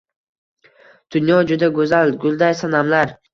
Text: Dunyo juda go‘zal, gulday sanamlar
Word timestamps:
Dunyo 1.15 1.37
juda 1.51 1.69
go‘zal, 1.77 2.15
gulday 2.25 2.57
sanamlar 2.65 3.15